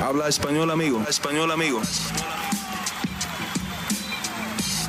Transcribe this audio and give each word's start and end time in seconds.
Habla 0.00 0.28
español, 0.28 0.70
amigo. 0.70 1.02
Español, 1.08 1.50
amigo. 1.50 1.80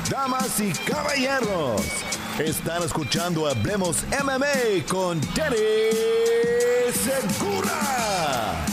Damas 0.08 0.60
y 0.60 0.72
caballeros, 0.72 1.82
están 2.38 2.84
escuchando 2.84 3.48
Hablemos 3.48 4.04
MMA 4.22 4.86
con 4.88 5.20
Danny 5.34 5.56
Segura. 6.92 8.66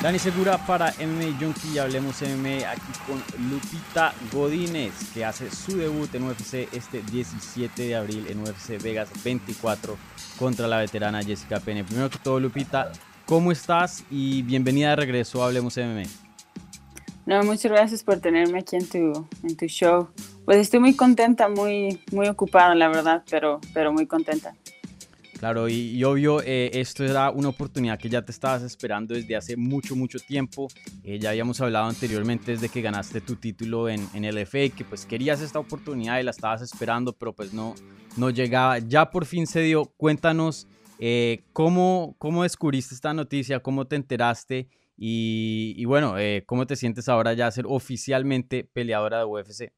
Dani 0.00 0.18
Segura 0.18 0.58
para 0.66 0.94
MMA 0.98 1.38
Junkie 1.38 1.74
y 1.74 1.78
Hablemos 1.78 2.22
MMA 2.22 2.70
aquí 2.70 2.92
con 3.06 3.22
Lupita 3.50 4.14
Godínez, 4.32 4.94
que 5.12 5.26
hace 5.26 5.50
su 5.50 5.76
debut 5.76 6.12
en 6.14 6.24
UFC 6.24 6.68
este 6.72 7.02
17 7.02 7.82
de 7.82 7.96
abril 7.96 8.26
en 8.28 8.42
UFC 8.42 8.82
Vegas 8.82 9.10
24 9.22 9.96
contra 10.38 10.66
la 10.66 10.78
veterana 10.78 11.22
Jessica 11.22 11.60
Pene. 11.60 11.84
Primero 11.84 12.08
que 12.08 12.18
todo, 12.18 12.40
Lupita, 12.40 12.90
¿cómo 13.32 13.50
estás? 13.50 14.04
Y 14.10 14.42
bienvenida 14.42 14.90
de 14.90 14.96
regreso 14.96 15.42
a 15.42 15.46
Hablemos 15.46 15.78
MMA. 15.78 16.02
No, 17.24 17.42
muchas 17.44 17.72
gracias 17.72 18.04
por 18.04 18.20
tenerme 18.20 18.58
aquí 18.58 18.76
en 18.76 18.86
tu, 18.86 19.26
en 19.42 19.56
tu 19.56 19.64
show. 19.68 20.10
Pues 20.44 20.58
estoy 20.58 20.80
muy 20.80 20.94
contenta, 20.94 21.48
muy, 21.48 21.98
muy 22.12 22.28
ocupada, 22.28 22.74
la 22.74 22.88
verdad, 22.88 23.22
pero, 23.30 23.58
pero 23.72 23.90
muy 23.90 24.06
contenta. 24.06 24.54
Claro, 25.38 25.66
y, 25.66 26.04
obvio, 26.04 26.42
eh, 26.42 26.72
esto 26.74 27.04
era 27.04 27.30
una 27.30 27.48
oportunidad 27.48 27.98
que 27.98 28.10
ya 28.10 28.20
te 28.20 28.32
estabas 28.32 28.64
esperando 28.64 29.14
desde 29.14 29.34
hace 29.34 29.56
mucho, 29.56 29.96
mucho 29.96 30.18
tiempo. 30.18 30.68
Eh, 31.02 31.18
ya 31.18 31.30
habíamos 31.30 31.58
hablado 31.62 31.86
anteriormente 31.86 32.52
desde 32.52 32.68
que 32.68 32.82
ganaste 32.82 33.22
tu 33.22 33.36
título 33.36 33.88
en, 33.88 34.06
en 34.12 34.26
el 34.26 34.36
FA, 34.44 34.68
que 34.76 34.84
pues 34.86 35.06
querías 35.06 35.40
esta 35.40 35.58
oportunidad 35.58 36.20
y 36.20 36.22
la 36.22 36.32
estabas 36.32 36.60
esperando, 36.60 37.14
pero 37.14 37.32
pues 37.32 37.54
no, 37.54 37.74
no 38.18 38.28
llegaba. 38.28 38.78
Ya 38.78 39.10
por 39.10 39.24
fin 39.24 39.46
se 39.46 39.60
dio. 39.60 39.86
Cuéntanos 39.86 40.68
eh, 41.04 41.42
¿cómo, 41.52 42.14
¿cómo 42.18 42.44
descubriste 42.44 42.94
esta 42.94 43.12
noticia, 43.12 43.58
cómo 43.58 43.86
te 43.86 43.96
enteraste 43.96 44.68
y, 44.96 45.74
y 45.76 45.84
bueno, 45.84 46.14
cómo 46.46 46.64
te 46.64 46.76
sientes 46.76 47.08
ahora 47.08 47.32
ya 47.32 47.50
ser 47.50 47.64
oficialmente 47.66 48.62
peleadora 48.62 49.18
de 49.18 49.24
UFC. 49.24 49.72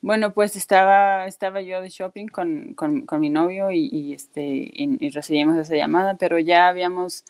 Bueno, 0.00 0.32
pues 0.32 0.56
estaba, 0.56 1.26
estaba 1.26 1.60
yo 1.60 1.82
de 1.82 1.90
shopping 1.90 2.26
con, 2.28 2.72
con, 2.72 3.02
con 3.04 3.20
mi 3.20 3.28
novio 3.28 3.70
y, 3.70 3.90
y 3.92 4.14
este, 4.14 4.42
y, 4.42 5.10
recibimos 5.10 5.58
esa 5.58 5.76
llamada, 5.76 6.16
pero 6.16 6.38
ya 6.38 6.68
habíamos, 6.68 7.24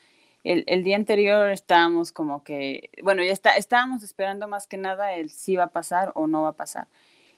el, 0.45 0.63
el, 0.69 0.85
día 0.85 0.95
anterior 0.95 1.51
estábamos 1.51 2.13
como 2.13 2.45
que, 2.45 2.91
bueno, 3.03 3.25
ya 3.25 3.33
está, 3.33 3.57
estábamos 3.57 4.05
esperando 4.05 4.47
más 4.47 4.69
que 4.69 4.77
nada 4.77 5.15
el 5.15 5.31
si 5.31 5.57
va 5.57 5.65
a 5.65 5.71
pasar 5.71 6.13
o 6.15 6.29
no 6.29 6.43
va 6.43 6.51
a 6.51 6.53
pasar. 6.53 6.87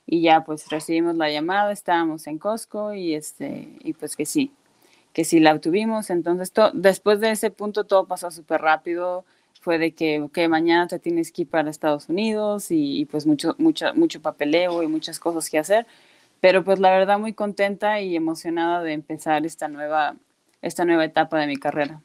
Y 0.07 0.21
ya 0.21 0.45
pues 0.45 0.69
recibimos 0.69 1.17
la 1.17 1.31
llamada, 1.31 1.73
estábamos 1.73 2.27
en 2.27 2.39
Costco 2.39 2.93
y, 2.93 3.15
este, 3.15 3.71
y 3.81 3.95
pues 3.95 4.17
que 4.17 4.27
sí, 4.27 4.53
que 5.15 5.25
sí 5.25 5.41
la 5.41 5.55
obtuvimos. 5.55 6.11
Entonces, 6.11 6.53
después 6.75 7.21
de 7.21 7.31
ese 7.31 7.51
punto 7.51 7.85
todo 7.85 8.07
pasó 8.07 8.31
súper 8.31 8.61
rápido 8.61 9.25
fue 9.65 9.79
de 9.79 9.93
que, 9.93 10.29
que 10.35 10.47
mañana 10.47 10.87
te 10.87 10.99
tienes 10.99 11.33
que 11.33 11.43
ir 11.43 11.49
para 11.49 11.71
Estados 11.71 12.11
Unidos 12.11 12.67
y, 12.69 13.07
pues 13.07 13.27
mucho, 13.27 13.55
mucho, 13.57 13.95
mucho 13.95 14.21
papeleo 14.21 14.83
y 14.83 14.89
muchas 14.89 15.19
cosas 15.19 15.49
que 15.49 15.59
hacer. 15.59 15.87
Pero 16.43 16.63
pues 16.63 16.81
la 16.81 16.91
verdad 16.91 17.19
muy 17.19 17.33
contenta 17.33 18.03
y 18.03 18.15
emocionada 18.15 18.83
de 18.83 18.93
empezar 18.93 19.47
esta 19.47 19.69
nueva, 19.69 20.17
esta 20.61 20.85
nueva 20.85 21.07
etapa 21.07 21.41
de 21.41 21.47
mi 21.47 21.57
carrera. 21.57 22.03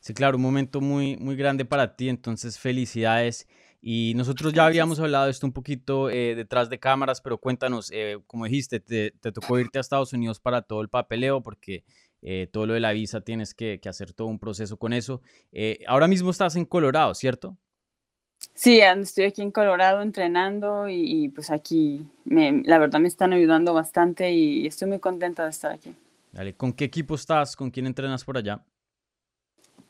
Sí, 0.00 0.12
claro, 0.12 0.36
un 0.36 0.42
momento 0.42 0.82
muy, 0.82 1.16
muy 1.16 1.36
grande 1.36 1.64
para 1.64 1.96
ti, 1.96 2.10
entonces 2.10 2.58
felicidades. 2.58 3.48
Y 3.84 4.14
nosotros 4.14 4.52
ya 4.52 4.64
habíamos 4.64 5.00
hablado 5.00 5.24
de 5.24 5.32
esto 5.32 5.44
un 5.44 5.52
poquito 5.52 6.08
eh, 6.08 6.36
detrás 6.36 6.70
de 6.70 6.78
cámaras, 6.78 7.20
pero 7.20 7.38
cuéntanos, 7.38 7.90
eh, 7.92 8.16
como 8.28 8.44
dijiste, 8.44 8.78
te, 8.78 9.10
te, 9.10 9.32
tocó 9.32 9.58
irte 9.58 9.78
a 9.78 9.80
Estados 9.80 10.12
Unidos 10.12 10.38
para 10.38 10.62
todo 10.62 10.82
el 10.82 10.88
papeleo 10.88 11.42
porque 11.42 11.82
eh, 12.22 12.48
todo 12.52 12.66
lo 12.66 12.74
de 12.74 12.80
la 12.80 12.92
visa 12.92 13.22
tienes 13.22 13.54
que, 13.54 13.80
hacer 13.84 14.12
todo 14.12 14.28
un 14.28 14.38
proceso 14.38 14.76
con 14.76 14.92
eso. 14.92 15.20
Ahora 15.88 16.06
mismo 16.06 16.30
estás 16.30 16.54
en 16.54 16.64
Colorado, 16.64 17.12
¿cierto? 17.14 17.56
Sí, 18.54 18.78
estoy 18.80 19.24
aquí 19.24 19.42
en 19.42 19.50
Colorado 19.50 20.00
entrenando 20.00 20.88
y, 20.88 21.30
pues 21.30 21.50
aquí 21.50 22.06
me, 22.24 22.62
la 22.64 22.78
verdad 22.78 23.00
me 23.00 23.08
están 23.08 23.32
ayudando 23.32 23.74
bastante 23.74 24.30
y 24.30 24.64
estoy 24.64 24.86
muy 24.86 25.00
contenta 25.00 25.42
de 25.42 25.50
estar 25.50 25.72
aquí. 25.72 25.92
Dale, 26.30 26.54
¿con 26.54 26.72
qué 26.72 26.84
equipo 26.84 27.16
estás? 27.16 27.56
¿Con 27.56 27.72
quién 27.72 27.86
entrenas 27.86 28.24
por 28.24 28.36
allá? 28.38 28.62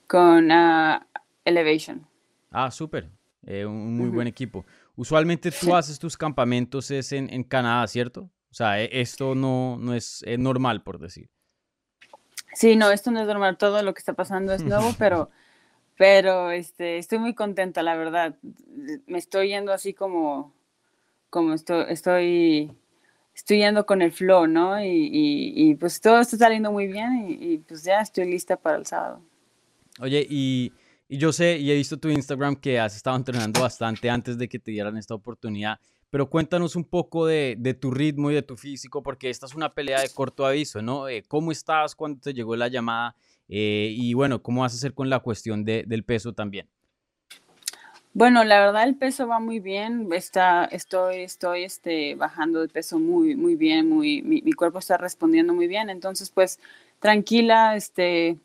Con 0.06 0.50
uh, 0.50 0.98
Elevation. 1.44 2.06
Ah, 2.50 2.70
súper. 2.70 3.10
Eh, 3.46 3.66
un 3.66 3.96
muy 3.96 4.08
buen 4.08 4.28
equipo. 4.28 4.64
Usualmente 4.94 5.50
tú 5.50 5.74
haces 5.74 5.98
tus 5.98 6.16
campamentos 6.16 6.90
es 6.90 7.12
en, 7.12 7.32
en, 7.32 7.42
Canadá, 7.42 7.86
¿cierto? 7.88 8.30
O 8.50 8.54
sea, 8.54 8.80
e, 8.80 8.88
esto 9.00 9.34
no, 9.34 9.76
no 9.78 9.94
es 9.94 10.24
normal, 10.38 10.82
por 10.82 10.98
decir. 10.98 11.28
Sí, 12.54 12.76
no, 12.76 12.90
esto 12.90 13.10
no 13.10 13.20
es 13.20 13.26
normal, 13.26 13.56
todo 13.56 13.82
lo 13.82 13.94
que 13.94 13.98
está 13.98 14.12
pasando 14.12 14.52
es 14.52 14.62
nuevo, 14.62 14.94
pero, 14.98 15.30
pero 15.96 16.50
este, 16.50 16.98
estoy 16.98 17.18
muy 17.18 17.34
contenta, 17.34 17.82
la 17.82 17.96
verdad. 17.96 18.36
Me 19.06 19.18
estoy 19.18 19.48
yendo 19.48 19.72
así 19.72 19.94
como, 19.94 20.54
como 21.30 21.54
estoy, 21.54 21.86
estoy, 21.88 22.72
estoy 23.34 23.58
yendo 23.58 23.86
con 23.86 24.02
el 24.02 24.12
flow, 24.12 24.46
¿no? 24.46 24.82
Y, 24.82 25.10
y, 25.54 25.74
pues 25.76 26.00
todo 26.00 26.20
está 26.20 26.36
saliendo 26.36 26.70
muy 26.70 26.86
bien 26.86 27.36
y, 27.40 27.58
pues 27.58 27.84
ya 27.84 28.00
estoy 28.00 28.30
lista 28.30 28.56
para 28.56 28.76
el 28.76 28.86
sábado. 28.86 29.22
Oye, 30.00 30.26
y, 30.28 30.72
y 31.12 31.18
yo 31.18 31.32
sé 31.32 31.58
y 31.58 31.70
he 31.70 31.74
visto 31.74 31.98
tu 31.98 32.08
Instagram 32.08 32.56
que 32.56 32.80
has 32.80 32.96
estado 32.96 33.16
entrenando 33.16 33.60
bastante 33.60 34.08
antes 34.08 34.38
de 34.38 34.48
que 34.48 34.58
te 34.58 34.70
dieran 34.70 34.96
esta 34.96 35.14
oportunidad 35.14 35.78
pero 36.12 36.28
cuéntanos 36.28 36.76
un 36.76 36.84
poco 36.84 37.24
de, 37.24 37.76
tu 37.80 37.90
ritmo 37.90 38.30
y 38.30 38.34
de 38.34 38.42
tu 38.42 38.58
físico, 38.58 39.02
porque 39.02 39.30
esta 39.30 39.46
es 39.46 39.54
una 39.54 39.72
pelea 39.72 40.02
de 40.02 40.10
corto 40.10 40.44
aviso, 40.44 40.82
¿no? 40.82 41.08
Eh, 41.08 41.24
¿Cómo 41.26 41.50
estabas 41.52 41.94
cuando 41.94 42.20
te 42.20 42.34
llegó 42.34 42.54
la 42.54 42.68
llamada? 42.68 43.16
Eh, 43.48 43.94
y 43.96 44.12
bueno, 44.12 44.42
¿cómo 44.42 44.60
vas 44.60 44.74
a 44.74 44.76
hacer 44.76 44.92
con 44.92 45.08
la 45.08 45.20
cuestión 45.20 45.64
del 45.64 46.04
peso 46.04 46.34
también? 46.34 46.68
Bueno, 48.12 48.44
la 48.44 48.60
verdad 48.60 48.84
el 48.84 48.94
peso 48.94 49.26
va 49.26 49.40
muy 49.40 49.58
bien, 49.58 50.06
está, 50.12 50.66
estoy, 50.66 51.22
estoy 51.22 51.64
este, 51.64 52.14
bajando 52.14 52.60
de 52.60 52.68
peso 52.68 52.98
muy, 52.98 53.34
muy 53.34 53.56
bien, 53.56 53.88
muy, 53.88 54.20
mi, 54.20 54.52
cuerpo 54.52 54.80
está 54.80 54.98
respondiendo 54.98 55.54
muy 55.54 55.66
bien, 55.66 55.88
entonces 55.88 56.28
pues 56.28 56.60
tranquila, 57.00 57.74
este, 57.74 58.36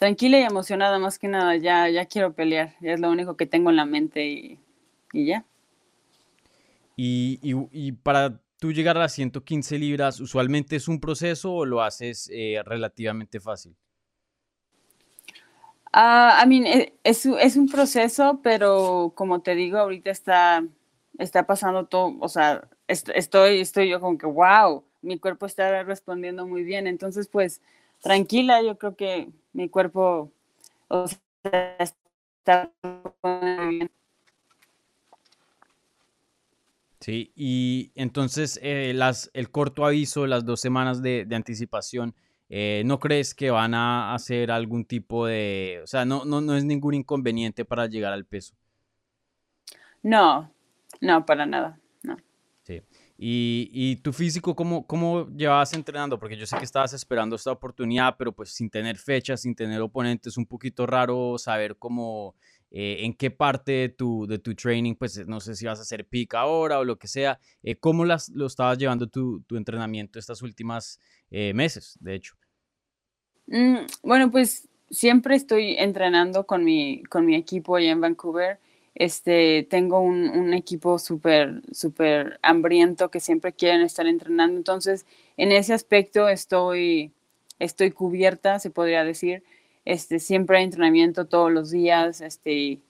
tranquila 0.00 0.40
y 0.40 0.44
emocionada 0.44 0.98
más 0.98 1.18
que 1.18 1.28
nada, 1.28 1.56
ya, 1.56 1.86
ya 1.90 2.06
quiero 2.06 2.32
pelear, 2.32 2.74
ya 2.80 2.94
es 2.94 3.00
lo 3.00 3.10
único 3.10 3.36
que 3.36 3.44
tengo 3.44 3.68
en 3.68 3.76
la 3.76 3.84
mente 3.84 4.26
y, 4.26 4.58
y 5.12 5.26
ya. 5.26 5.44
Y, 6.96 7.92
para 8.02 8.40
tú 8.58 8.72
llegar 8.72 8.96
a 8.96 9.00
las 9.00 9.12
115 9.12 9.78
libras, 9.78 10.18
¿usualmente 10.20 10.76
es 10.76 10.88
un 10.88 11.00
proceso 11.00 11.52
o 11.52 11.66
lo 11.66 11.82
haces 11.82 12.30
eh, 12.32 12.62
relativamente 12.64 13.40
fácil? 13.40 13.76
Uh, 15.94 16.42
I 16.42 16.46
mean, 16.46 16.66
e, 16.66 16.94
es, 17.04 17.26
es, 17.26 17.56
un 17.56 17.68
proceso, 17.68 18.40
pero 18.42 19.12
como 19.14 19.42
te 19.42 19.54
digo, 19.54 19.76
ahorita 19.78 20.10
está, 20.10 20.64
está 21.18 21.46
pasando 21.46 21.84
todo, 21.84 22.16
o 22.20 22.28
sea, 22.28 22.66
estoy, 22.86 23.60
estoy 23.60 23.90
yo 23.90 24.00
como 24.00 24.16
que, 24.16 24.26
wow, 24.26 24.82
mi 25.02 25.18
cuerpo 25.18 25.44
está 25.44 25.82
respondiendo 25.82 26.46
muy 26.46 26.64
bien. 26.64 26.86
Entonces, 26.86 27.28
pues, 27.28 27.60
tranquila, 28.00 28.62
yo 28.62 28.78
creo 28.78 28.96
que 28.96 29.30
mi 29.52 29.68
cuerpo 29.68 30.32
o 30.88 31.06
sea, 31.06 31.76
está 31.78 32.72
bien. 33.68 33.90
Sí, 37.00 37.32
y 37.34 37.92
entonces 37.94 38.60
eh, 38.62 38.92
las, 38.94 39.30
el 39.32 39.50
corto 39.50 39.86
aviso, 39.86 40.26
las 40.26 40.44
dos 40.44 40.60
semanas 40.60 41.00
de, 41.00 41.26
anticipación, 41.32 42.14
eh, 42.50 42.82
¿no 42.84 42.98
crees 42.98 43.34
que 43.34 43.50
van 43.50 43.72
a 43.74 44.14
hacer 44.14 44.50
algún 44.50 44.84
tipo 44.84 45.26
de, 45.26 45.80
o 45.82 45.86
sea, 45.86 46.04
no, 46.04 46.24
no, 46.26 46.42
no 46.42 46.56
es 46.56 46.64
ningún 46.64 46.94
inconveniente 46.94 47.64
para 47.64 47.86
llegar 47.86 48.12
al 48.12 48.26
peso? 48.26 48.54
No, 50.02 50.52
no, 51.00 51.24
para 51.24 51.46
nada. 51.46 51.79
¿Y, 53.22 53.68
y 53.70 53.96
tu 53.96 54.14
físico, 54.14 54.56
¿cómo, 54.56 54.86
cómo 54.86 55.28
llevabas 55.36 55.74
entrenando? 55.74 56.18
Porque 56.18 56.38
yo 56.38 56.46
sé 56.46 56.56
que 56.56 56.64
estabas 56.64 56.94
esperando 56.94 57.36
esta 57.36 57.52
oportunidad, 57.52 58.16
pero 58.16 58.32
pues 58.32 58.48
sin 58.48 58.70
tener 58.70 58.96
fechas, 58.96 59.42
sin 59.42 59.54
tener 59.54 59.78
oponentes, 59.82 60.38
un 60.38 60.46
poquito 60.46 60.86
raro 60.86 61.36
saber 61.36 61.76
cómo 61.76 62.34
eh, 62.70 63.00
en 63.00 63.12
qué 63.12 63.30
parte 63.30 63.72
de 63.72 63.88
tu, 63.90 64.26
de 64.26 64.38
tu 64.38 64.54
training, 64.54 64.94
pues 64.94 65.26
no 65.26 65.38
sé 65.38 65.54
si 65.54 65.66
vas 65.66 65.78
a 65.78 65.82
hacer 65.82 66.06
pick 66.06 66.32
ahora 66.32 66.78
o 66.78 66.84
lo 66.84 66.98
que 66.98 67.08
sea, 67.08 67.38
eh, 67.62 67.76
¿cómo 67.76 68.06
las, 68.06 68.30
lo 68.30 68.46
estabas 68.46 68.78
llevando 68.78 69.06
tu, 69.06 69.42
tu 69.42 69.58
entrenamiento 69.58 70.18
estas 70.18 70.40
últimas 70.40 70.98
eh, 71.30 71.52
meses, 71.52 71.98
de 72.00 72.14
hecho? 72.14 72.36
Mm, 73.48 73.80
bueno, 74.02 74.30
pues 74.30 74.66
siempre 74.88 75.36
estoy 75.36 75.76
entrenando 75.76 76.46
con 76.46 76.64
mi, 76.64 77.02
con 77.02 77.26
mi 77.26 77.34
equipo 77.34 77.76
allá 77.76 77.90
en 77.90 78.00
Vancouver. 78.00 78.60
Este, 78.94 79.66
tengo 79.70 80.00
un, 80.00 80.28
un 80.28 80.52
equipo 80.52 80.98
súper, 80.98 81.62
súper 81.72 82.38
hambriento 82.42 83.10
que 83.10 83.20
siempre 83.20 83.52
quieren 83.52 83.82
estar 83.82 84.06
entrenando. 84.06 84.56
Entonces, 84.56 85.06
en 85.36 85.52
ese 85.52 85.72
aspecto 85.72 86.28
estoy, 86.28 87.12
estoy 87.58 87.92
cubierta, 87.92 88.58
se 88.58 88.70
podría 88.70 89.04
decir. 89.04 89.44
Este, 89.84 90.18
siempre 90.18 90.58
hay 90.58 90.64
entrenamiento 90.64 91.26
todos 91.26 91.50
los 91.50 91.70
días, 91.70 92.20
este, 92.20 92.80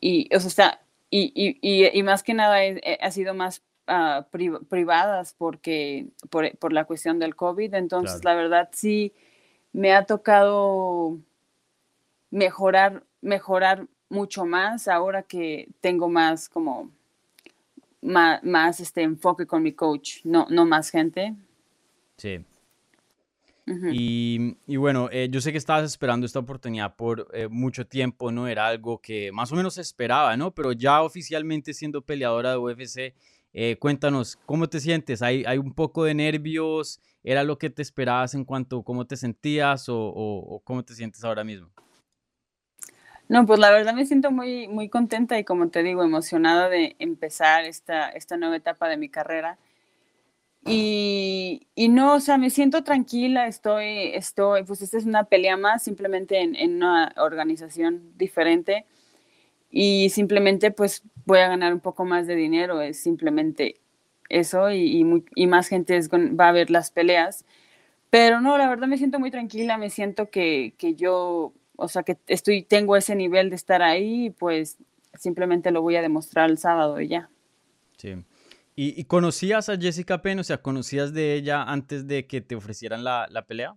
y, 0.00 0.34
o 0.34 0.40
sea, 0.40 0.80
y, 1.10 1.32
y, 1.34 1.98
y, 1.98 2.02
más 2.02 2.22
que 2.22 2.34
nada 2.34 2.64
eh, 2.64 2.98
ha 3.00 3.10
sido 3.10 3.34
más 3.34 3.62
uh, 3.88 4.24
privadas 4.68 5.34
porque, 5.38 6.08
por, 6.30 6.56
por, 6.58 6.72
la 6.72 6.86
cuestión 6.86 7.18
del 7.18 7.36
COVID, 7.36 7.74
entonces 7.74 8.24
la 8.24 8.34
verdad 8.34 8.68
sí 8.72 9.12
me 9.72 9.92
ha 9.92 10.06
tocado 10.06 11.18
mejorar, 12.30 13.04
mejorar 13.20 13.86
mucho 14.08 14.44
más 14.44 14.88
ahora 14.88 15.22
que 15.22 15.68
tengo 15.80 16.08
más 16.08 16.48
como 16.48 16.90
más, 18.04 18.80
este 18.80 19.02
enfoque 19.02 19.46
con 19.46 19.62
mi 19.62 19.72
coach, 19.72 20.20
no, 20.24 20.46
no 20.50 20.66
más 20.66 20.90
gente. 20.90 21.34
Sí. 22.16 22.44
y, 23.66 24.76
bueno, 24.76 25.08
eh, 25.10 25.28
yo 25.30 25.40
sé 25.40 25.50
que 25.50 25.58
estabas 25.58 25.84
esperando 25.84 26.26
esta 26.26 26.38
oportunidad 26.38 26.96
por 26.96 27.28
eh, 27.32 27.48
mucho 27.48 27.86
tiempo, 27.86 28.30
¿no? 28.30 28.46
Era 28.46 28.66
algo 28.66 29.00
que 29.00 29.32
más 29.32 29.50
o 29.52 29.56
menos 29.56 29.78
esperaba, 29.78 30.36
¿no? 30.36 30.54
Pero 30.54 30.72
ya 30.72 31.02
oficialmente 31.02 31.72
siendo 31.72 32.02
peleadora 32.02 32.50
de 32.50 32.58
UFC, 32.58 33.14
eh, 33.54 33.76
cuéntanos, 33.78 34.36
¿cómo 34.44 34.68
te 34.68 34.80
sientes? 34.80 35.22
¿Hay, 35.22 35.44
¿Hay 35.46 35.56
un 35.56 35.72
poco 35.72 36.04
de 36.04 36.14
nervios? 36.14 37.00
¿Era 37.22 37.42
lo 37.42 37.56
que 37.56 37.70
te 37.70 37.80
esperabas 37.80 38.34
en 38.34 38.44
cuanto 38.44 38.80
a 38.80 38.84
cómo 38.84 39.06
te 39.06 39.16
sentías 39.16 39.86
o 39.88 40.60
cómo 40.62 40.84
te 40.84 40.94
sientes 40.94 41.24
ahora 41.24 41.42
mismo? 41.42 41.70
No, 43.28 43.46
pues 43.46 43.58
la 43.58 43.70
verdad 43.70 43.94
me 43.94 44.06
siento 44.06 44.30
muy, 44.30 44.68
muy 44.68 44.88
contenta 44.88 45.38
y 45.38 45.44
como 45.44 45.68
te 45.70 45.82
digo, 45.82 46.02
emocionada 46.04 46.68
de 46.68 46.94
empezar 46.98 47.64
esta, 47.64 48.10
esta 48.10 48.36
nueva 48.36 48.56
etapa 48.56 48.88
de 48.88 48.98
mi 48.98 49.08
carrera. 49.08 49.58
Y, 50.66 51.66
y, 51.74 51.88
no, 51.88 52.14
o 52.14 52.20
sea, 52.20 52.38
me 52.38 52.48
siento 52.50 52.84
tranquila, 52.84 53.46
estoy, 53.46 54.12
estoy, 54.14 54.64
pues 54.64 54.80
esta 54.82 54.96
es 54.98 55.04
una 55.04 55.24
pelea 55.24 55.56
más, 55.58 55.82
simplemente 55.82 56.40
en, 56.40 56.76
una 56.76 57.12
organización 57.18 58.12
diferente 58.16 58.86
y 59.70 60.10
simplemente 60.10 60.70
pues 60.70 61.02
voy 61.26 61.40
a 61.40 61.48
ganar 61.48 61.74
un 61.74 61.80
poco 61.80 62.04
más 62.06 62.26
de 62.26 62.36
dinero, 62.36 62.80
es 62.80 62.98
simplemente 62.98 63.80
eso 64.30 64.70
y, 64.70 65.04
y, 65.34 65.46
más 65.46 65.68
gente 65.68 66.00
va 66.10 66.48
a 66.48 66.52
ver 66.52 66.70
las 66.70 66.90
peleas. 66.90 67.44
Pero 68.10 68.40
no, 68.40 68.58
la 68.58 68.68
verdad 68.68 68.88
me 68.88 68.98
siento 68.98 69.20
muy 69.20 69.30
tranquila, 69.30 69.78
me 69.78 69.90
siento 69.90 70.30
que, 70.30 70.74
que 70.78 70.94
yo 70.94 71.52
o 71.76 71.88
sea, 71.88 72.02
que 72.02 72.18
estoy, 72.26 72.62
tengo 72.62 72.96
ese 72.96 73.14
nivel 73.14 73.50
de 73.50 73.56
estar 73.56 73.82
ahí, 73.82 74.30
pues 74.30 74.78
simplemente 75.18 75.70
lo 75.70 75.82
voy 75.82 75.96
a 75.96 76.02
demostrar 76.02 76.50
el 76.50 76.58
sábado 76.58 77.00
y 77.00 77.08
ya. 77.08 77.28
Sí. 77.96 78.16
¿Y, 78.76 79.04
conocías 79.04 79.68
a 79.68 79.76
Jessica 79.76 80.20
Penn? 80.20 80.40
O 80.40 80.44
sea, 80.44 80.60
¿conocías 80.60 81.14
de 81.14 81.34
ella 81.34 81.62
antes 81.62 82.08
de 82.08 82.26
que 82.26 82.40
te 82.40 82.56
ofrecieran 82.56 83.04
la, 83.04 83.28
la 83.30 83.46
pelea? 83.46 83.76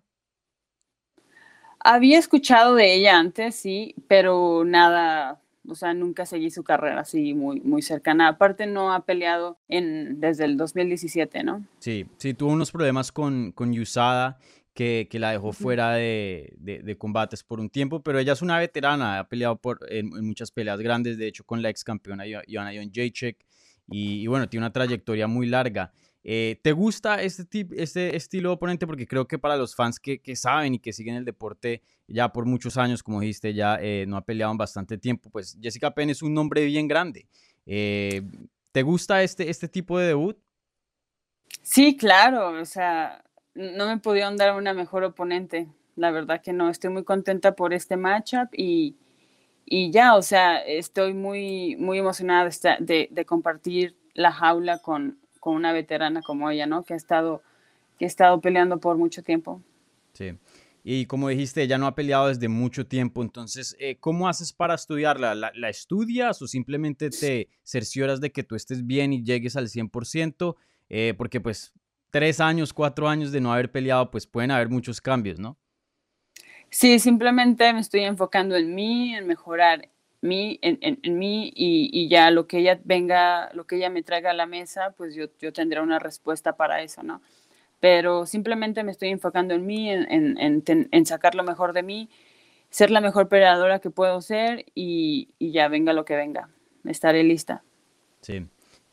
Había 1.79 2.17
escuchado 2.17 2.73
de 2.73 2.95
ella 2.95 3.19
antes, 3.19 3.55
sí, 3.55 3.93
pero 4.07 4.63
nada, 4.65 5.39
o 5.67 5.75
sea, 5.75 5.93
nunca 5.93 6.25
seguí 6.25 6.49
su 6.49 6.63
carrera 6.63 7.01
así 7.01 7.35
muy, 7.35 7.61
muy 7.61 7.83
cercana. 7.83 8.27
Aparte, 8.27 8.65
no 8.65 8.91
ha 8.91 9.05
peleado 9.05 9.59
en, 9.67 10.19
desde 10.19 10.45
el 10.45 10.57
2017, 10.57 11.43
¿no? 11.43 11.63
Sí, 11.77 12.07
sí, 12.17 12.33
tuvo 12.33 12.51
unos 12.51 12.71
problemas 12.71 13.11
con, 13.11 13.51
con 13.51 13.77
USADA 13.77 14.39
que, 14.77 15.09
la 15.13 15.31
dejó 15.31 15.53
fuera 15.53 15.93
de, 15.93 16.53
de, 16.59 16.97
combates 16.97 17.43
por 17.43 17.59
un 17.59 17.67
tiempo, 17.67 18.03
pero 18.03 18.19
ella 18.19 18.33
es 18.33 18.43
una 18.43 18.59
veterana, 18.59 19.17
ha 19.17 19.27
peleado 19.27 19.59
por, 19.59 19.79
en, 19.89 20.09
muchas 20.23 20.51
peleas 20.51 20.79
grandes, 20.79 21.17
de 21.17 21.27
hecho 21.27 21.43
con 21.43 21.63
la 21.63 21.69
ex 21.69 21.83
campeona 21.83 22.25
Joanna 22.47 22.71
Jacek, 22.93 23.43
y, 23.89 24.21
y, 24.21 24.27
bueno, 24.27 24.47
tiene 24.47 24.65
una 24.65 24.73
trayectoria 24.73 25.25
muy 25.27 25.47
larga. 25.47 25.91
Eh, 26.23 26.59
¿Te 26.61 26.73
gusta 26.73 27.23
este, 27.23 27.45
tip, 27.45 27.71
este 27.75 28.15
estilo 28.15 28.49
de 28.49 28.55
oponente? 28.55 28.85
Porque 28.85 29.07
creo 29.07 29.27
que 29.27 29.39
para 29.39 29.55
los 29.55 29.73
fans 29.73 29.99
que, 29.99 30.21
que, 30.21 30.35
saben 30.35 30.75
y 30.75 30.79
que 30.79 30.93
siguen 30.93 31.15
el 31.15 31.25
deporte 31.25 31.81
ya 32.07 32.31
por 32.31 32.45
muchos 32.45 32.77
años, 32.77 33.01
como 33.01 33.21
dijiste, 33.21 33.53
ya 33.53 33.79
eh, 33.81 34.05
no 34.07 34.17
ha 34.17 34.25
peleado 34.25 34.51
en 34.51 34.57
bastante 34.57 34.97
tiempo, 34.97 35.29
pues 35.31 35.57
Jessica 35.59 35.91
Penn 35.91 36.09
es 36.11 36.21
un 36.21 36.33
nombre 36.33 36.65
bien 36.65 36.87
grande. 36.87 37.27
Eh, 37.65 38.21
¿Te 38.73 38.83
gusta 38.83 39.23
este, 39.23 39.49
este 39.49 39.69
tipo 39.69 39.97
de 39.97 40.07
debut? 40.07 40.37
Sí, 41.63 41.97
claro, 41.97 42.59
o 42.61 42.65
sea, 42.65 43.23
no 43.57 43.87
me 43.87 43.97
pudieron 43.97 44.37
dar 44.37 44.55
una 44.55 44.73
mejor 44.73 45.03
oponente. 45.03 45.67
La 45.95 46.11
verdad 46.11 46.41
que 46.41 46.53
no, 46.53 46.69
estoy 46.69 46.91
muy 46.91 47.03
contenta 47.03 47.55
por 47.55 47.73
este 47.73 47.97
matchup 47.97 48.49
y, 48.53 48.95
y 49.65 49.91
ya, 49.91 50.15
o 50.15 50.21
sea, 50.21 50.59
estoy 50.59 51.13
muy, 51.13 51.75
muy 51.75 51.97
emocionada 51.97 52.49
de, 52.79 53.09
de, 53.11 53.25
compartir 53.25 53.95
la 54.13 54.31
jaula 54.31 54.77
con, 54.77 55.17
con, 55.39 55.55
una 55.55 55.73
veterana 55.73 56.21
como 56.21 56.49
ella, 56.51 56.67
¿no? 56.67 56.83
Que 56.83 56.93
ha 56.93 56.97
estado, 56.97 57.41
que 57.97 58.05
ha 58.05 58.07
estado 58.07 58.39
peleando 58.39 58.79
por 58.79 58.95
mucho 58.97 59.23
tiempo. 59.23 59.61
Sí. 60.13 60.37
Y 60.83 61.05
como 61.07 61.27
dijiste, 61.27 61.63
ella 61.63 61.77
no 61.77 61.87
ha 61.87 61.95
peleado 61.95 62.27
desde 62.27 62.47
mucho 62.47 62.85
tiempo, 62.85 63.21
entonces, 63.21 63.75
eh, 63.79 63.97
¿cómo 63.99 64.29
haces 64.29 64.53
para 64.53 64.75
estudiarla? 64.75 65.35
¿La, 65.35 65.51
¿La, 65.53 65.69
estudias 65.69 66.41
o 66.41 66.47
simplemente 66.47 67.09
te 67.09 67.49
cercioras 67.63 68.21
de 68.21 68.31
que 68.31 68.43
tú 68.43 68.55
estés 68.55 68.85
bien 68.85 69.11
y 69.11 69.23
llegues 69.23 69.57
al 69.57 69.67
100%? 69.67 70.55
Eh, 70.89 71.13
porque 71.17 71.41
pues 71.41 71.73
tres 72.11 72.39
años, 72.39 72.73
cuatro 72.73 73.07
años 73.07 73.31
de 73.31 73.41
no 73.41 73.53
haber 73.53 73.71
peleado, 73.71 74.11
pues 74.11 74.27
pueden 74.27 74.51
haber 74.51 74.69
muchos 74.69 75.01
cambios, 75.01 75.39
¿no? 75.39 75.57
Sí, 76.69 76.99
simplemente 76.99 77.71
me 77.73 77.79
estoy 77.79 78.01
enfocando 78.01 78.55
en 78.55 78.75
mí, 78.75 79.15
en 79.15 79.25
mejorar 79.25 79.89
mí, 80.21 80.59
en, 80.61 80.79
en, 80.81 81.17
mí 81.17 81.51
y, 81.55 82.09
ya 82.09 82.31
lo 82.31 82.47
que 82.47 82.59
ella 82.59 82.79
venga, 82.83 83.49
lo 83.53 83.65
que 83.65 83.77
ella 83.77 83.89
me 83.89 84.03
traiga 84.03 84.31
a 84.31 84.33
la 84.33 84.45
mesa, 84.45 84.93
pues 84.97 85.15
yo, 85.15 85.25
yo 85.39 85.53
tendré 85.53 85.79
una 85.81 85.99
respuesta 85.99 86.57
para 86.57 86.81
eso, 86.81 87.03
¿no? 87.03 87.21
Pero 87.79 88.25
simplemente 88.25 88.83
me 88.83 88.91
estoy 88.91 89.09
enfocando 89.09 89.53
en 89.53 89.65
mí, 89.65 89.89
en, 89.89 90.63
en 90.65 91.05
sacar 91.05 91.35
lo 91.35 91.43
mejor 91.43 91.73
de 91.73 91.83
mí, 91.83 92.09
ser 92.69 92.91
la 92.91 93.01
mejor 93.01 93.29
peleadora 93.29 93.79
que 93.79 93.89
puedo 93.89 94.21
ser 94.21 94.65
y, 94.75 95.29
y 95.39 95.51
ya 95.51 95.67
venga 95.67 95.93
lo 95.93 96.05
que 96.05 96.15
venga, 96.15 96.49
estaré 96.85 97.23
lista. 97.23 97.63
Sí. 98.21 98.47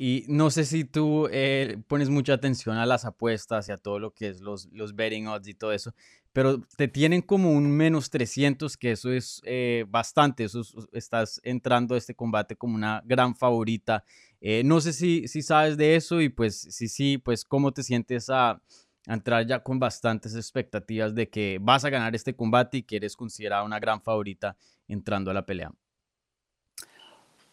Y 0.07 0.27
no 0.29 0.51
sé 0.51 0.67
si 0.67 0.85
tú 0.85 1.31
eh, 1.33 1.79
pones 1.89 2.11
mucha 2.11 2.35
atención 2.35 2.77
a 2.77 2.85
las 2.85 3.07
apuestas 3.07 3.71
y 3.71 3.73
a 3.73 3.79
todo 3.79 3.99
lo 3.99 4.13
que 4.13 4.29
es 4.29 4.43
los, 4.43 4.67
los 4.71 4.95
betting 4.95 5.29
odds 5.29 5.49
y 5.49 5.55
todo 5.55 5.73
eso, 5.73 5.95
pero 6.35 6.61
te 6.77 6.89
tienen 6.89 7.23
como 7.23 7.51
un 7.51 7.71
menos 7.71 8.11
300, 8.11 8.77
que 8.77 8.91
eso 8.91 9.11
es 9.11 9.41
eh, 9.47 9.87
bastante, 9.89 10.45
eso 10.45 10.61
estás 10.93 11.41
entrando 11.43 11.95
a 11.95 11.97
este 11.97 12.15
combate 12.15 12.55
como 12.55 12.75
una 12.75 13.01
gran 13.07 13.35
favorita. 13.35 14.05
Eh, 14.43 14.63
no 14.63 14.83
sé 14.83 14.93
si, 14.93 15.27
si 15.27 15.41
sabes 15.41 15.79
de 15.79 15.97
eso 15.97 16.21
y 16.21 16.29
pues 16.29 16.61
si 16.61 16.89
sí, 16.89 17.17
pues 17.17 17.43
cómo 17.47 17.73
te 17.73 17.83
sientes 17.83 18.29
a, 18.29 18.51
a, 18.51 18.61
entrar 19.07 19.47
ya 19.47 19.63
con 19.63 19.79
bastantes 19.79 20.35
expectativas 20.35 21.15
de 21.15 21.31
que 21.31 21.59
vas 21.63 21.87
a 21.87 21.89
ganar 21.89 22.15
este 22.15 22.37
combate 22.37 22.77
y 22.77 22.83
que 22.83 22.97
eres 22.97 23.17
considerada 23.17 23.63
una 23.63 23.81
gran 23.81 24.03
favorita 24.03 24.55
entrando 24.87 25.31
a 25.31 25.35
la 25.35 25.47
pelea. 25.47 25.73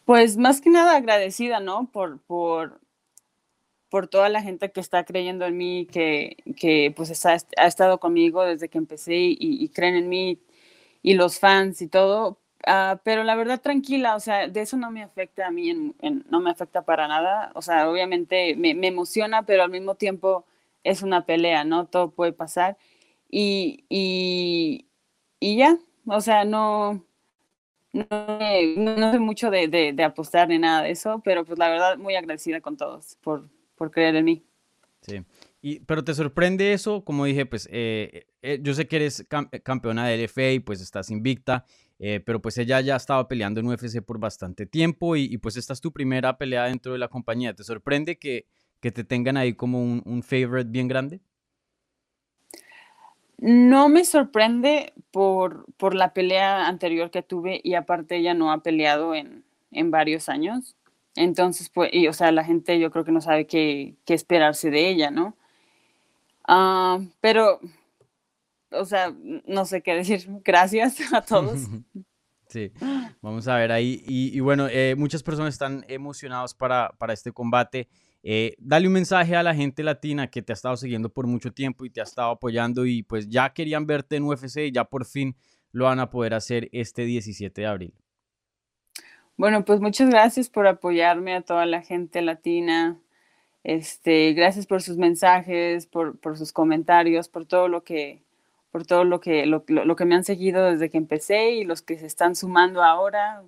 Pues 0.04 0.36
más 0.36 0.60
que 0.60 0.70
nada 0.70 0.96
agradecida, 0.96 1.60
¿no? 1.60 1.90
Por, 1.92 2.20
por, 2.22 2.80
por 3.88 4.08
toda 4.08 4.28
la 4.28 4.42
gente 4.42 4.72
que 4.72 4.80
está 4.80 5.04
creyendo 5.04 5.44
en 5.46 5.56
mí, 5.56 5.86
que, 5.86 6.36
que 6.56 6.92
pues 6.96 7.26
ha 7.26 7.34
estado 7.66 8.00
conmigo 8.00 8.42
desde 8.42 8.68
que 8.68 8.78
empecé 8.78 9.14
y, 9.16 9.68
creen 9.68 9.96
en 9.96 10.08
mí 10.08 10.40
y 11.02 11.14
los 11.14 11.38
fans 11.38 11.82
y 11.82 11.88
todo. 11.88 12.38
Uh, 12.66 12.96
pero 13.04 13.24
la 13.24 13.34
verdad 13.34 13.60
tranquila, 13.60 14.14
o 14.16 14.20
sea, 14.20 14.48
de 14.48 14.60
eso 14.62 14.76
no 14.76 14.90
me 14.92 15.02
afecta 15.02 15.48
a 15.48 15.50
mí, 15.50 15.92
no 16.30 16.40
me 16.40 16.50
afecta 16.50 16.82
para 16.84 17.08
nada. 17.08 17.52
O 17.54 17.62
sea, 17.62 17.88
obviamente 17.90 18.56
me, 18.56 18.74
me, 18.74 18.88
emociona, 18.88 19.44
pero 19.44 19.62
al 19.64 19.70
mismo 19.70 19.96
tiempo 19.96 20.46
es 20.84 21.02
una 21.02 21.26
pelea, 21.26 21.64
¿no? 21.64 21.86
Todo 21.86 22.10
puede 22.12 22.32
pasar. 22.32 22.76
Y, 23.30 23.84
y, 23.88 24.86
y 25.40 25.56
ya, 25.56 25.78
o 26.06 26.20
sea, 26.20 26.44
no, 26.44 27.04
no, 27.92 28.96
no 28.96 29.12
sé 29.12 29.18
mucho 29.18 29.50
de, 29.50 29.68
de, 29.68 30.04
apostar 30.04 30.48
ni 30.48 30.58
nada 30.58 30.82
de 30.82 30.90
eso, 30.90 31.20
pero 31.24 31.44
pues 31.44 31.58
la 31.58 31.68
verdad 31.68 31.98
muy 31.98 32.14
agradecida 32.16 32.60
con 32.60 32.76
todos 32.76 33.16
por, 33.22 33.48
por 33.76 33.90
creer 33.90 34.16
en 34.16 34.24
mí. 34.24 34.44
Sí. 35.02 35.22
Y, 35.60 35.80
pero 35.80 36.02
te 36.02 36.14
sorprende 36.14 36.72
eso, 36.72 37.04
como 37.04 37.24
dije, 37.24 37.46
pues 37.46 37.68
eh, 37.70 38.26
eh, 38.42 38.58
yo 38.62 38.74
sé 38.74 38.88
que 38.88 38.96
eres 38.96 39.26
campeona 39.62 40.06
del 40.08 40.20
FA 40.28 40.52
y 40.52 40.60
pues 40.60 40.80
estás 40.80 41.10
invicta, 41.10 41.66
eh, 41.98 42.20
pero 42.24 42.42
pues 42.42 42.58
ella 42.58 42.80
ya 42.80 42.96
estaba 42.96 43.28
peleando 43.28 43.60
en 43.60 43.68
UFC 43.68 44.02
por 44.02 44.18
bastante 44.18 44.66
tiempo 44.66 45.14
y, 45.14 45.38
pues 45.38 45.56
esta 45.56 45.72
es 45.72 45.80
tu 45.80 45.92
primera 45.92 46.36
pelea 46.36 46.64
dentro 46.64 46.92
de 46.92 46.98
la 46.98 47.08
compañía. 47.08 47.54
¿Te 47.54 47.62
sorprende 47.62 48.18
que, 48.18 48.46
que 48.80 48.90
te 48.90 49.04
tengan 49.04 49.36
ahí 49.36 49.54
como 49.54 49.82
un, 49.82 50.02
un 50.04 50.22
favorite 50.22 50.70
bien 50.70 50.88
grande? 50.88 51.20
No 53.38 53.88
me 53.88 54.04
sorprende 54.04 54.92
por, 55.10 55.66
por 55.76 55.94
la 55.94 56.12
pelea 56.12 56.68
anterior 56.68 57.10
que 57.10 57.22
tuve 57.22 57.60
y 57.64 57.74
aparte 57.74 58.16
ella 58.16 58.34
no 58.34 58.52
ha 58.52 58.62
peleado 58.62 59.14
en, 59.14 59.44
en 59.70 59.90
varios 59.90 60.28
años. 60.28 60.76
Entonces, 61.14 61.68
pues, 61.68 61.90
y, 61.92 62.08
o 62.08 62.12
sea, 62.12 62.32
la 62.32 62.44
gente 62.44 62.78
yo 62.78 62.90
creo 62.90 63.04
que 63.04 63.12
no 63.12 63.20
sabe 63.20 63.46
qué, 63.46 63.96
qué 64.04 64.14
esperarse 64.14 64.70
de 64.70 64.88
ella, 64.88 65.10
¿no? 65.10 65.36
Ah, 66.46 67.00
pero, 67.20 67.60
o 68.70 68.84
sea, 68.84 69.14
no 69.46 69.64
sé 69.64 69.82
qué 69.82 69.94
decir. 69.94 70.26
Gracias 70.44 71.12
a 71.12 71.22
todos. 71.22 71.60
Sí, 72.48 72.70
vamos 73.22 73.48
a 73.48 73.56
ver 73.56 73.72
ahí. 73.72 74.04
Y, 74.06 74.38
bueno, 74.40 74.68
eh, 74.68 74.94
muchas 74.94 75.22
personas 75.22 75.54
están 75.54 75.86
emocionados 75.88 76.52
para, 76.52 76.90
para 76.98 77.14
este 77.14 77.32
combate. 77.32 77.88
Eh, 78.24 78.54
dale 78.58 78.86
un 78.86 78.92
mensaje 78.92 79.34
a 79.34 79.42
la 79.42 79.54
gente 79.54 79.82
latina 79.82 80.30
que 80.30 80.42
te 80.42 80.52
ha 80.52 80.54
estado 80.54 80.76
siguiendo 80.76 81.08
por 81.08 81.26
mucho 81.26 81.52
tiempo 81.52 81.84
y 81.84 81.90
te 81.90 82.00
ha 82.00 82.04
estado 82.04 82.30
apoyando 82.30 82.86
y 82.86 83.02
pues 83.02 83.28
ya 83.28 83.52
querían 83.52 83.86
verte 83.86 84.16
en 84.16 84.24
UFC 84.24 84.58
y 84.58 84.72
ya 84.72 84.84
por 84.84 85.04
fin 85.04 85.34
lo 85.72 85.86
van 85.86 85.98
a 85.98 86.10
poder 86.10 86.34
hacer 86.34 86.68
este 86.72 87.04
17 87.04 87.60
de 87.60 87.66
abril. 87.66 87.94
Bueno, 89.36 89.64
pues 89.64 89.80
muchas 89.80 90.08
gracias 90.08 90.48
por 90.48 90.66
apoyarme 90.66 91.34
a 91.34 91.40
toda 91.40 91.66
la 91.66 91.82
gente 91.82 92.22
latina. 92.22 92.98
Este, 93.64 94.34
gracias 94.34 94.66
por 94.66 94.82
sus 94.82 94.98
mensajes, 94.98 95.86
por, 95.86 96.18
sus 96.36 96.52
comentarios, 96.52 97.28
por 97.28 97.46
todo 97.46 97.66
lo 97.66 97.82
que, 97.82 98.22
por 98.70 98.86
todo 98.86 99.04
lo 99.04 99.20
que, 99.20 99.46
lo, 99.46 99.64
que 99.64 100.04
me 100.04 100.14
han 100.14 100.24
seguido 100.24 100.70
desde 100.70 100.90
que 100.90 100.98
empecé 100.98 101.52
y 101.52 101.64
los 101.64 101.82
que 101.82 101.98
se 101.98 102.06
están 102.06 102.36
sumando 102.36 102.84
ahora. 102.84 103.42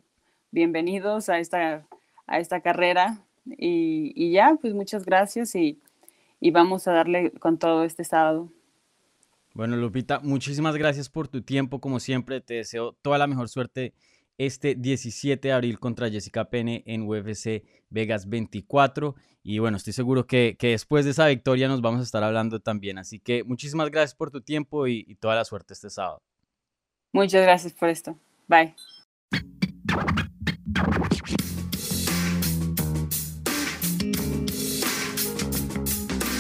bienvenidos 0.50 1.28
a 1.28 1.38
esta, 1.38 1.86
a 2.26 2.40
esta 2.40 2.60
carrera 2.60 3.20
y, 3.46 4.32
ya, 4.32 4.56
pues 4.60 4.74
muchas 4.74 5.04
gracias 5.04 5.54
y, 5.54 5.80
y 6.40 6.50
vamos 6.50 6.88
a 6.88 6.92
darle 6.92 7.30
con 7.32 7.58
todo 7.58 7.84
este 7.84 8.04
sábado. 8.04 8.52
Bueno, 9.54 9.76
Lupita, 9.76 10.20
muchísimas 10.20 10.76
gracias 10.76 11.08
por 11.08 11.28
tu 11.28 11.42
tiempo. 11.42 11.80
Como 11.80 12.00
siempre, 12.00 12.40
te 12.40 12.54
deseo 12.54 12.92
toda 13.02 13.18
la 13.18 13.26
mejor 13.26 13.48
suerte 13.48 13.94
este 14.36 14.74
17 14.74 15.46
de 15.46 15.54
abril 15.54 15.78
contra 15.78 16.10
Jessica 16.10 16.50
Pene 16.50 16.82
en 16.86 17.08
UFC 17.08 17.62
Vegas 17.88 18.28
24. 18.28 19.14
Y 19.44 19.58
bueno, 19.58 19.76
estoy 19.76 19.92
seguro 19.92 20.26
que, 20.26 20.56
después 20.60 21.04
de 21.04 21.12
esa 21.12 21.26
victoria 21.26 21.68
nos 21.68 21.82
vamos 21.82 22.00
a 22.00 22.04
estar 22.04 22.24
hablando 22.24 22.60
también. 22.60 22.98
Así 22.98 23.20
que 23.20 23.44
muchísimas 23.44 23.90
gracias 23.90 24.14
por 24.14 24.30
tu 24.30 24.40
tiempo 24.40 24.88
y, 24.88 25.04
y 25.06 25.14
toda 25.14 25.36
la 25.36 25.44
suerte 25.44 25.74
este 25.74 25.90
sábado. 25.90 26.22
Muchas 27.12 27.42
gracias 27.42 27.72
por 27.72 27.90
esto. 27.90 28.18
Bye. 28.48 28.74